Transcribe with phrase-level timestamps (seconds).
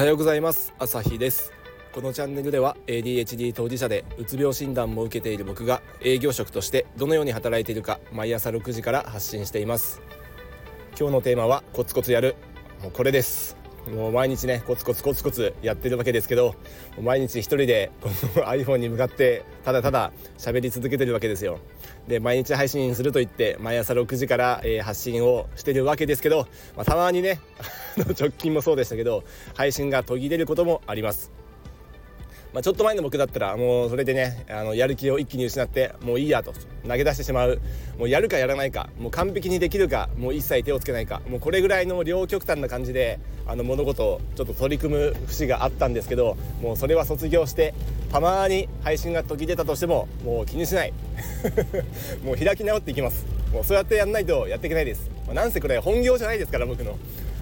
[0.00, 0.72] はようございます。
[0.78, 1.52] 朝日です。
[1.92, 10.00] このチャンネルでは ADHD 当事者でうつ病診断も受けている僕が営業職としてどのように働いているか毎朝6時から発信しています。
[10.98, 12.34] 今日のテーマはコツコツやる。
[12.82, 13.59] もうこれです。
[13.88, 16.54] もう毎日ねコツコツコツコツやってるわけですけど
[17.00, 21.58] 毎日一人でこの iPhone に向かってただただ喋り続けてるわけですよ。
[22.06, 27.40] で毎日配信すると言って毎朝6時から、えー、発信をしてるわけですけど、まあ、たまにね
[28.18, 31.39] 直近もそうでしたけど配信が途切れることもあります。
[32.52, 36.52] まあ、ちょっと前の僕だったらもうそれでねあのやる気を一気に失ってもういいやと。
[36.86, 37.60] 投げ出してしまう。
[37.98, 38.88] もうやるかやらないか。
[38.98, 40.08] もう完璧にできるか。
[40.16, 41.20] もう一切手をつけないか。
[41.28, 47.74] もうこれぐらいの両極端な感じであの物事をちょっと取り組む節があったんですけどもうそれは卒業して
[48.10, 50.92] たまに配信が途切れたとしてももう気にしない。
[52.24, 53.26] もう開き直っていきます。
[53.52, 56.98] もうそうやってやんないとやっていけないです、まあ、なんせこれ本業じゃないですから僕の。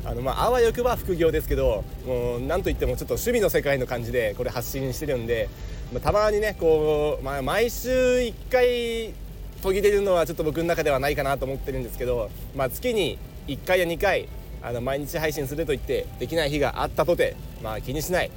[0.09, 5.51] あのまああわよくば副業ですけどもうなんといってもちょっと趣味の世界の感じでこれ発信してるんで、
[5.93, 9.15] まあ、たまにねこう、まあ、毎週1回
[9.63, 14.29] 途切れるのはちょっと僕の中ではないかなと思ってるんですけど、まあ、月に1回や2回
[14.63, 18.31] あの毎日配信すると言ってできない日があったとて、まあ、気にしない。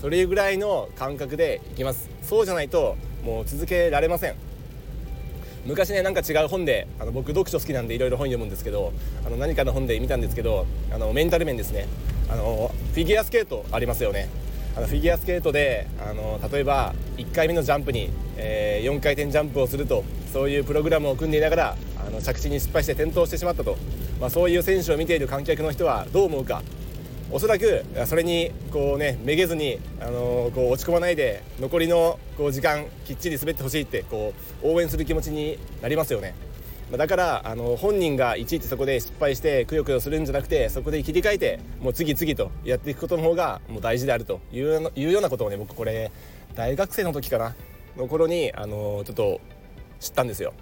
[0.00, 2.08] それぐらいの感覚でいきます。
[2.22, 4.36] そうじゃないともう続けられません。
[5.66, 8.92] 昔ねなんか違う本であの僕読書好きなんでいろいろ本読むんですけど
[9.26, 11.86] あの何かの本で見たんですけどあのメンタル面ですね。
[12.28, 14.28] あのフィギュアスケートありますよね。
[14.76, 23.76] あのフィギュアスケートであの例えば1回目のジャンプに、えー、4回転ジャンプをするとそういうプログラムを組んでいながらあの着地に失敗して転倒してしまったと、
[24.20, 26.62] まあ、そういう選手を見ている観客の人はどう思うか。
[27.30, 34.32] おそらくそれにこうねめげずに、あのこう落ち込まないで残りのこう時間きっちり滑ってほしいってこ
[34.62, 36.34] う応援する気持ちになりますよね。
[36.96, 46.12] だからあの本人がいちいちそこで失敗してくよくよするんじゃなくてそこで切り替えてもう次々とやっていくことの方がもう大事であるといういうようなことをね僕これ
[46.54, 47.56] 大学生の時かな
[47.96, 49.40] の頃にあのちょっと
[49.98, 50.52] 知ったんですよ。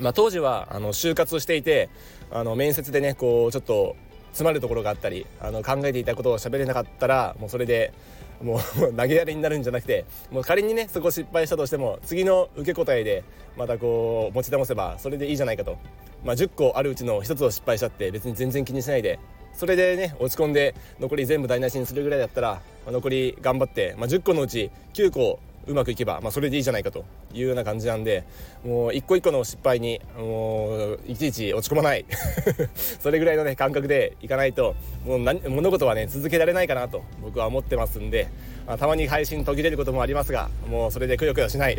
[0.00, 1.88] まあ、当時はあの就活をしていて
[2.30, 3.96] あの面接でねこうちょっと
[4.38, 7.92] 詰まるところがあったりあの考えていたことを喋れなかったらもうそれで
[8.40, 8.60] もう
[8.94, 13.24] 投げやりになるんじゃなくてもう仮にねそこ失敗したとしても次の受け答えで
[13.56, 15.76] またこう持ち直せばそれでいいじゃないかと、
[16.24, 19.18] まあ、10個あるうちの1つを失敗しちゃって別に全然気にしないで
[19.54, 22.48] それでね落ち込んで残り全部台無しにするぐらいだったら、
[22.86, 28.24] まあ、残り頑張って、まあ、10個のうち9個うまくいけば、まあ、それでいいじゃないかというような感じなんで
[28.64, 32.04] もう一個一個の失敗にもういちいち落ち込まない。
[33.00, 34.74] それぐらいのね感覚でいかないと
[35.04, 38.28] もう何物事はね続けられないかなと僕は思ってますんで、
[38.66, 41.78] まあ、たまに配信途切れることもありますがもうそれでくよくよしない。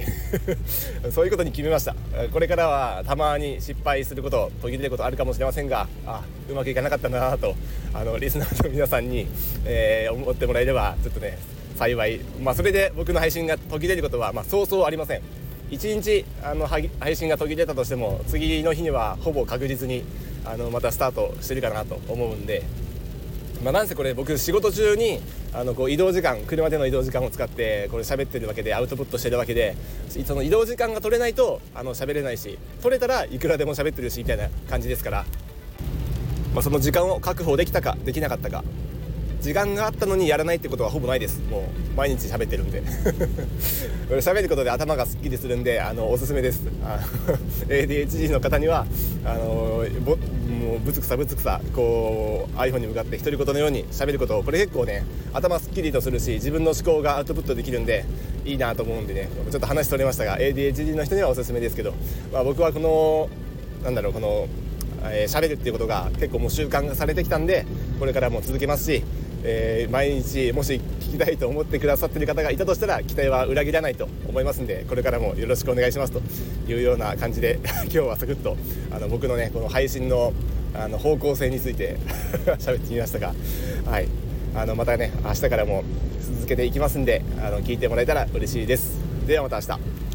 [1.11, 1.95] そういうことに決めました。
[2.31, 7.55] これからはたまに失敗すること途切れることあるかもしれませんがあうまくいかなかったなと
[7.93, 9.27] あのリスナーの皆さんに、
[9.65, 15.21] えー、思ってもらえればちょっとね幸い、まあ、それで僕の配信が途切れることは、まあ、そうそうありません。
[15.71, 20.03] 1日あの配信が途切れたとしても次の日にはほぼ確実に
[20.43, 22.63] あのまたスタートしてるかなと思うんで、
[23.63, 25.21] まあ、なんせこれ僕仕事中に
[25.53, 29.75] あのこう移動時間車での移動時間を使ってこれ喋ってるわけでアウトプットしてるわけで
[30.25, 35.25] その移動時間が取れないとあの喋れないし取れたらいくらでも喋ってるしみたいな感じですから、
[36.53, 38.65] まあ、その時間を確保できたかできなかったか。
[39.41, 41.41] 時間があったのにやらないってことはほぼないです。
[41.49, 42.83] もう毎日喋ってるんで。
[44.21, 46.61] 喋ることで頭がすっきりするんであのおすすめです。
[47.67, 48.85] ADHD の方には
[49.23, 58.03] あのもうぶつくさぶつくさこう iPhone に向かって独り言のように喋ることこれ結構ね頭すっきりとするし自分の思考がアウトプットできるんで
[58.45, 59.29] いいなと思うんでね。
[59.49, 61.93] ちょっと話取れましたが ADHD の人にはおすすめですけど、
[62.33, 63.29] まあ、僕はこの
[63.83, 64.47] なんだろうこの
[65.03, 67.65] えー、喋るっていうことが結構もう習慣化されてきたんで
[67.99, 69.03] これからも続けますし
[69.43, 76.21] えー、毎日もし聞きたいと思ってくださってる方がいたとしたら期待は裏切らないと思いますんでこれからもよろしくお願いしますと
[76.71, 78.57] いうような感じで 今日はサクッと
[78.91, 80.33] あの僕のねこの配信の
[80.75, 81.97] あの方向性について
[82.59, 83.33] 喋ってみましたが、
[83.85, 84.07] はい、
[84.55, 85.83] あのまたね明日からも
[86.21, 88.99] 続けていきますんであの聞いてもらえたら嬉しいです。
[89.25, 90.08] ではまた明日。